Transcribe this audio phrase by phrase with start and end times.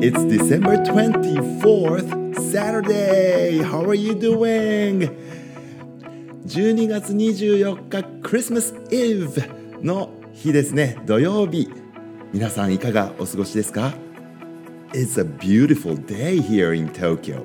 [0.00, 3.58] It's December 24th, Saturday.
[3.58, 5.10] How are you doing?
[6.46, 9.42] 12月24日、Christmas Eve
[9.82, 11.68] の日ですね、土曜日。
[12.32, 13.92] 皆さんいかがお過ごしですか
[14.92, 17.44] It's a beautiful day here in Tokyo.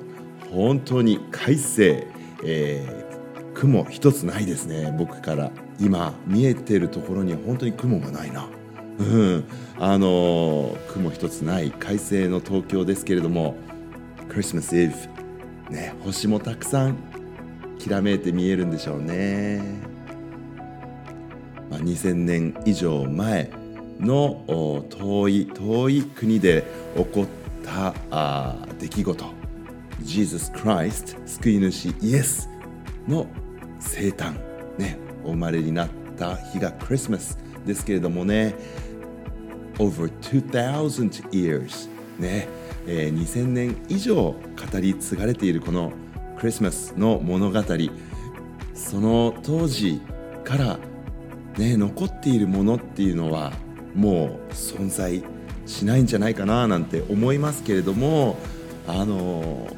[0.52, 2.06] 本当に快晴、
[2.44, 5.50] えー、雲一つないですね、僕から。
[5.80, 8.48] 今見えてるところに本当に雲がないな。
[8.98, 9.44] うん、
[9.78, 13.56] あの雲一つない快晴の東京ですけれども
[14.28, 14.94] Christmas Eve
[15.70, 16.96] ね星もたくさん
[17.78, 19.62] きらめいて見えるんでしょうね、
[21.70, 23.50] まあ、2000年以上前
[23.98, 24.44] の
[24.90, 26.64] 遠い遠い国で
[26.96, 27.26] 起こっ
[27.64, 29.44] たあ出来事。
[30.02, 32.48] Jesus Christ 救い主イエス
[33.08, 33.26] の
[33.80, 34.34] 生誕
[34.78, 35.88] ねお生まれになっ
[36.18, 38.54] た日がクリスマスですけれどもね
[39.78, 42.48] over 2000 years ね、
[42.86, 44.36] えー、2000年以上語
[44.80, 45.92] り継がれているこの
[46.38, 47.62] クリスマスの物語
[48.74, 50.00] その当時
[50.44, 50.78] から
[51.58, 53.52] ね残っているものっていうのは
[53.94, 55.22] もう存在
[55.66, 58.36] しないんじゃないかななんて思いますけれども
[58.86, 59.68] あの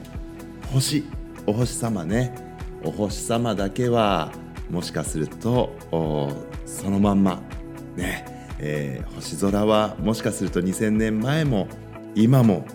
[0.73, 1.05] 星
[1.47, 2.35] お星様ね
[2.83, 4.33] お星様だけは
[4.71, 5.77] もしかすると
[6.65, 7.41] そのまんま
[7.97, 11.69] ねえー、星空はもしかすると2000年前も
[12.15, 12.67] 今も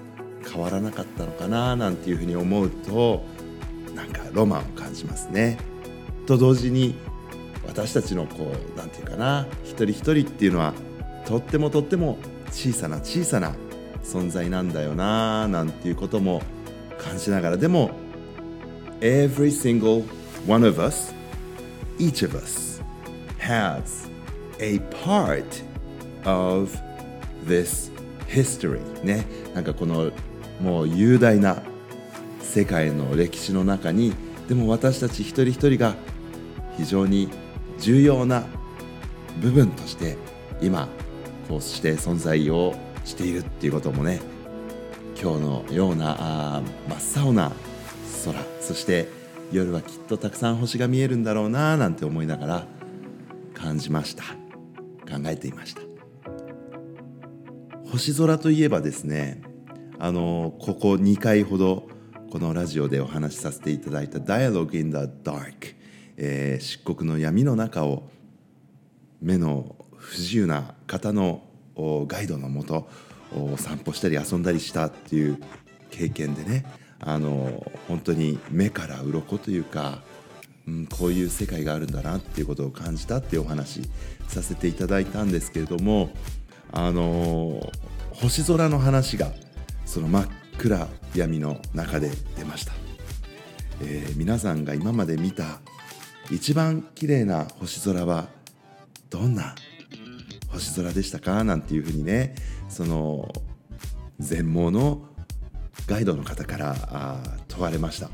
[0.47, 3.23] 変わらなかったのかななんていうふうに思うと
[3.95, 5.57] なんかロマンを感じますね。
[6.25, 6.95] と同時に
[7.67, 10.73] 私たちのこう何て言うかな一人一人っていうのは
[11.25, 12.17] とってもとっても
[12.51, 13.53] 小さな小さな
[14.03, 16.41] 存在なんだよななんていうことも
[16.99, 17.91] 感じながらでも
[18.99, 20.05] Every single
[20.47, 21.13] one of us
[21.97, 22.81] each of us
[23.39, 24.10] has
[24.61, 25.43] a part
[26.25, 26.71] of
[27.45, 27.91] this
[28.27, 29.25] history ね。
[29.53, 30.11] なんかこの
[30.61, 31.61] もう雄大な
[32.41, 34.13] 世界の歴史の中に
[34.47, 35.95] でも私たち一人一人が
[36.77, 37.29] 非常に
[37.79, 38.43] 重要な
[39.39, 40.17] 部分として
[40.61, 40.87] 今
[41.49, 42.75] こうして存在を
[43.05, 44.19] しているっていうこともね
[45.21, 46.15] 今日のような
[46.57, 47.51] あ真っ青な
[48.25, 49.07] 空そして
[49.51, 52.67] 夜はきっとたくさん星が見えるんだろうななんて思いながら
[53.53, 54.40] 感じました。
[55.11, 55.81] 考えていました。
[57.91, 59.41] 星空といえばですね
[59.99, 61.89] あのここ2回ほど
[62.31, 65.75] このラジオでお話しさせていただいた「Dialogue in the Dark」
[66.15, 68.09] えー、漆黒の闇の中を
[69.21, 71.43] 目の不自由な方の
[72.07, 72.89] ガイドのもと
[73.57, 75.37] 散歩したり遊んだりしたっていう
[75.89, 76.65] 経験でね
[76.99, 80.03] あの本当に目から鱗というか、
[80.67, 83.81] うん、こういう世界があるんだなっていうことを感じたっていうお話
[84.27, 86.11] させていただいたんですけれども
[86.71, 87.71] あの
[88.11, 89.31] 星空の話が
[89.85, 90.27] その真っ
[90.57, 92.73] 暗闇の中で出ました、
[93.81, 95.59] えー、皆さんが今まで見た
[96.29, 98.27] 一番綺麗な星空は
[99.09, 99.55] どんな
[100.49, 102.35] 星空でしたかなんていうふうにね
[102.69, 103.31] その
[104.19, 105.01] 全盲の
[105.87, 108.09] ガイドの方から問われました。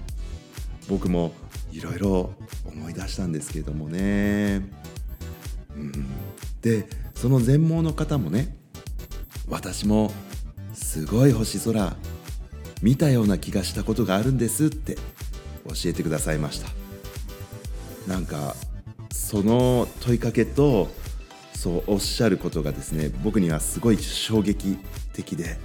[0.90, 1.34] 僕も
[1.72, 2.34] いろいろ
[2.66, 4.62] 思い出したんですけれどもね、
[5.76, 5.92] うん、
[6.62, 8.56] でその全盲の方もね
[9.50, 10.12] 私も
[10.74, 11.96] すごい星空
[12.82, 14.96] 見たような気がしたことがあるんですって
[15.66, 16.70] 教えてくださいました。
[18.08, 18.56] なんか
[19.12, 20.88] その問いかけと
[21.54, 24.78] そうおっしゃることがですね僕にはすごい衝撃
[25.12, 25.58] 的で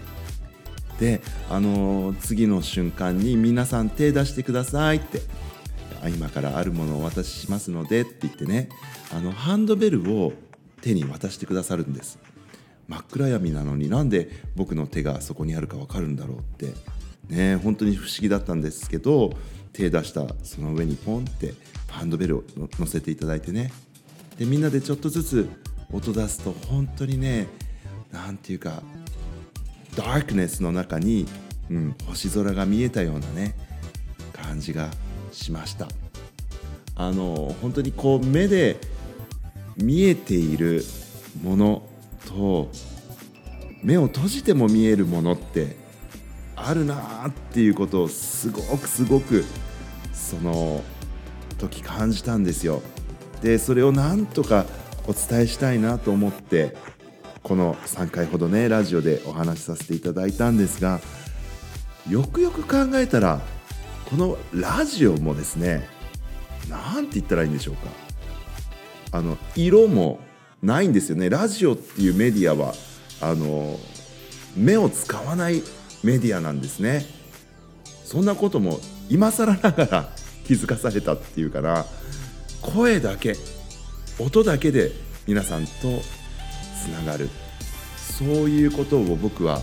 [1.02, 1.20] で
[1.50, 5.20] あの次の瞬間に皆さん手出してくださいって。
[6.08, 8.68] 今からあるものをお渡ししますのでって言ってね。
[9.12, 10.32] あのハンドベルを
[10.80, 12.18] 手に渡してくださるんです。
[12.88, 16.72] 真っ暗闇なのになんで僕の手がそこにあるか分かるんだろうって。
[17.28, 19.32] ね本当に不思議だったんですけど
[19.72, 21.54] 手出したその上にポンって
[21.88, 22.44] ハンドベルを
[22.78, 23.72] 乗せていただいてね。
[24.38, 25.48] でみんなでちょっとずつ
[25.92, 27.46] 音出すと本当にね
[28.12, 28.82] 何て言うか
[29.96, 31.26] ダークネスの中に、
[31.70, 33.54] うん、星空が見えたようなね
[34.32, 34.90] 感じが
[35.32, 35.88] しました
[36.94, 38.78] あの本当にこう目で
[39.76, 40.84] 見えている
[41.42, 41.82] もの
[42.26, 42.70] と
[43.82, 45.76] 目を閉じても見えるものって
[46.54, 49.44] あるなっていうことをすごくすごく
[50.12, 50.82] その
[51.58, 52.82] 時感じたんですよ。
[53.42, 54.66] でそれをなんとか
[55.08, 56.76] お伝えしたいなと思って
[57.42, 61.00] この3回ほどねラジオでお話しさせていただいたんですが
[62.08, 63.40] よくよく考えたら
[64.08, 65.88] このラジオもですね
[66.68, 67.88] 何て言ったらいいんでしょうか。
[69.12, 70.20] あの色も
[70.62, 71.28] ないんですよね。
[71.28, 72.72] ラジオっていうメディアは
[73.20, 73.78] あの
[74.56, 75.62] 目を使わない
[76.02, 77.04] メディアなんですね。
[78.04, 78.78] そんなことも
[79.08, 80.08] 今更ながら
[80.46, 81.84] 気づかされたっていうかな。
[82.62, 83.36] 声だけ
[84.18, 84.92] 音だけで
[85.26, 86.00] 皆さんと
[86.82, 87.30] つながる。
[87.96, 89.60] そういうことを僕は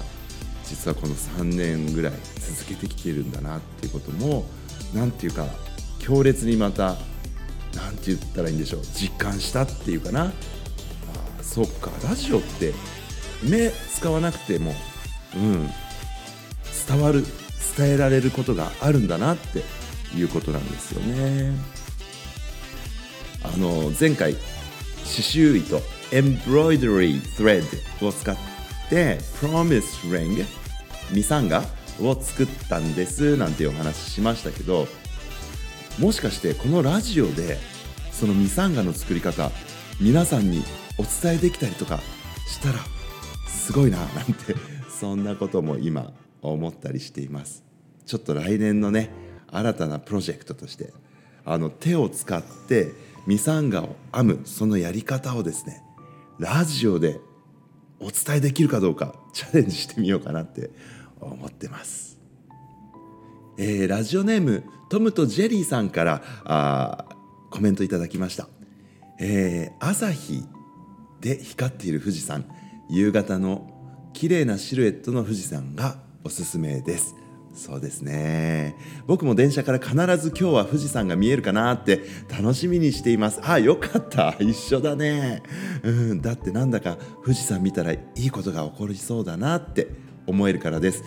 [0.65, 4.45] 実はこの3年ぐらい続けてきてるんだなっていうことも
[4.93, 5.45] 何て言うか
[5.99, 6.95] 強烈にまた
[7.75, 10.25] 何て言ったらいいんでしょう実感したっていうかな。
[10.25, 10.31] あ
[11.41, 12.73] そっかラジオって
[13.43, 14.73] 目使わなくても
[15.35, 15.69] うん
[16.87, 17.23] 伝わる
[17.77, 19.63] 伝えられることがあるんだなって
[20.17, 21.53] いうことなんですよね。
[23.43, 24.43] あの前回刺
[25.23, 27.63] 繍糸エンブロイドリースレッ
[27.99, 28.35] ドを使っ
[28.89, 30.43] て Promise Ring
[31.13, 31.63] ミサンガ
[32.01, 34.87] を作ったんですなんてお話しましたけど
[35.99, 37.57] もしかしてこのラジオで
[38.11, 39.51] そのミサンガの作り方
[40.01, 40.63] 皆さんに
[40.97, 41.99] お伝えできたりとか
[42.47, 42.79] したら
[43.47, 44.55] すごいななんて
[44.89, 47.63] そんなことも今思ったりしています。
[48.05, 49.11] ちょっと来年のね
[49.51, 50.91] 新たなプロジェクトとして
[51.45, 52.91] あの手を使って
[53.27, 55.83] ミサンガを編むそのやり方をですね
[56.39, 57.19] ラジオで
[57.99, 60.71] お伝えできるかどうかチャレンジしてみようかなって
[61.19, 62.17] 思ってます、
[63.57, 67.05] えー、ラジオネームトムとジェリーさんからあ
[67.51, 68.47] コメントいただきました、
[69.19, 70.45] えー、朝日
[71.19, 72.45] で光っている富士山
[72.89, 73.69] 夕方の
[74.13, 77.18] 綺麗なシルエットの富士山がおすすめです。
[77.59, 78.77] そうですね。
[79.05, 83.41] 僕も電車から必ず今日は富士山が見えるかなって楽しみにしています。
[83.43, 84.37] あよかった。
[84.39, 85.43] 一緒だね。
[85.83, 86.21] うん。
[86.21, 89.89] だってなんだか富士山見たらいいことが起こりそうだなって
[90.25, 91.03] 思えるからです。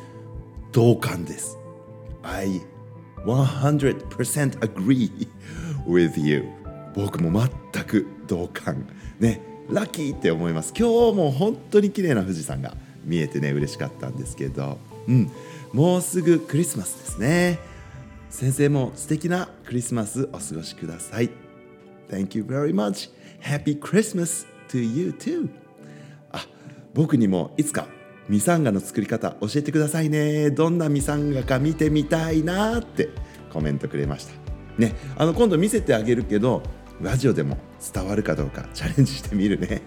[0.72, 1.58] 同感です。
[2.22, 2.60] I
[3.24, 5.10] 100% agree
[5.88, 6.44] with you.
[6.94, 8.86] 僕も全く同感。
[9.18, 9.40] ね。
[9.70, 10.74] ラッキーって思います。
[10.78, 14.91] 今日も本当に綺麗な富士山が見えてね嬉しかったんですけど。
[15.08, 15.30] うん。
[15.72, 17.58] もうすぐクリスマスですね。
[18.28, 21.30] 先生も素敵なクリスマスお過ごしください。
[22.10, 23.10] Thank you very much.
[23.40, 25.48] Happy Christmas to you too.
[26.30, 26.46] あ
[26.94, 27.86] 僕にもいつか
[28.28, 30.50] ミサンガの作り方教えてくださいね。
[30.50, 33.10] どんなミサンガか見てみたいなって
[33.52, 34.32] コメントくれました。
[34.78, 36.62] ねあの今度見せてあげるけど
[37.00, 37.58] ラジオでも
[37.92, 39.82] 伝わるかどうかチャレンジしてみるね。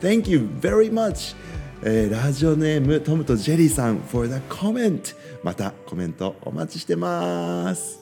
[0.00, 1.36] Thank you very much.
[1.82, 8.00] えー、ラジオネームトムとジェリーさん for the comment またコメントお待ちしてます。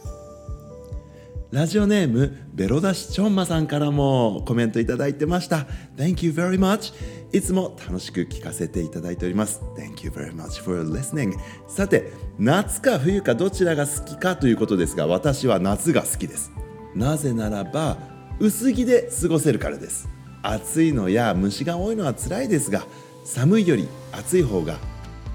[1.52, 5.66] ラジオネームベロダシチョンマさんからもコメントいただいてました。
[5.96, 6.92] Thank you very much
[7.32, 9.62] いつも楽しく聞かせていただいております。
[9.76, 11.34] Thank you very much for listening
[11.68, 16.50] さて夏か冬かどちらが好きかということですが私は夏が好きです。
[16.96, 17.96] なぜならば
[18.40, 20.08] 薄着で過ごせるからです。
[20.42, 22.84] 暑いのや虫が多いのは辛いですが
[23.24, 24.78] 寒いより暑い方が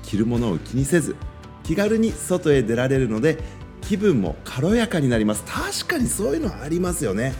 [0.01, 1.15] 着るものを気にせず
[1.63, 3.37] 気軽に外へ出られるので
[3.81, 5.43] 気分も軽やかになります。
[5.45, 7.33] 確かにそういうのありますよね。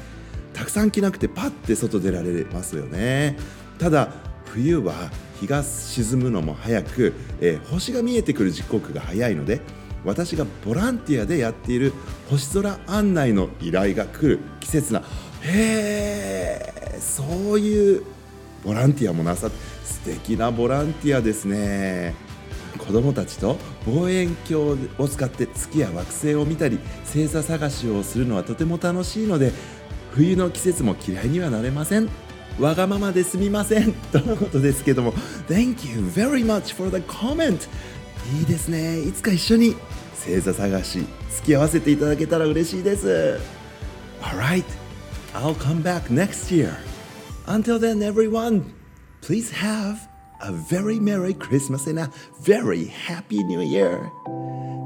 [0.54, 3.38] たくさん着なくてパッて外出られますよね。
[3.80, 4.10] ただ
[4.46, 5.10] 冬は
[5.40, 9.62] 日が沈むのも早く、えー、星が見えてくる時刻が早いので
[10.06, 11.94] 私がボランティアでやっている
[12.30, 15.02] 星空案内の依頼が来る季節な。
[15.42, 17.24] へえそ
[17.54, 18.04] ういう
[18.64, 19.50] ボランティアもなさ
[19.84, 22.16] 素敵なボランティアですね。
[22.78, 29.52] 子どもたちと望遠鏡を使って月や惑星を見たり星座探しをするのはとても楽しいので
[30.12, 32.10] 冬の季節も嫌いにはなれません。
[32.60, 33.94] わがままですみません。
[34.12, 35.14] とのことですけども
[35.48, 37.68] Thank you very much for the comment.
[38.40, 39.00] いいですね。
[39.00, 39.76] いつか一緒に
[40.16, 41.06] 星座探し
[41.36, 43.40] 付き合わせていただけたら嬉しいです。
[44.22, 44.66] Alright
[45.34, 46.93] I'll come back next year.
[47.47, 48.75] Until then, everyone,
[49.21, 50.09] please have
[50.41, 54.11] a very Merry Christmas and a very Happy New Year.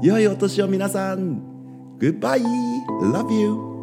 [0.01, 1.97] 良いお年を皆さん。
[1.99, 2.41] Goodbye.
[3.01, 3.76] Love you.